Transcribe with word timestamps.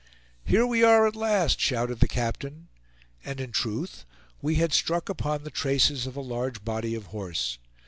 "Here 0.43 0.65
we 0.65 0.81
are 0.83 1.05
at 1.07 1.15
last!" 1.15 1.59
shouted 1.59 1.99
the 1.99 2.07
captain. 2.07 2.69
And 3.23 3.39
in 3.39 3.51
truth 3.51 4.03
we 4.41 4.55
had 4.55 4.73
struck 4.73 5.09
upon 5.09 5.43
the 5.43 5.51
traces 5.51 6.07
of 6.07 6.15
a 6.15 6.21
large 6.21 6.65
body 6.65 6.95
of 6.95 7.05
horse. 7.13 7.59